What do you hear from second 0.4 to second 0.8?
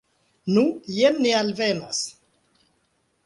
Nu,